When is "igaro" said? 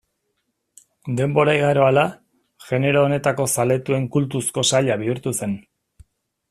1.57-1.83